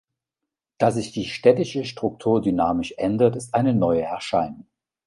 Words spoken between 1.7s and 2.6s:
Struktur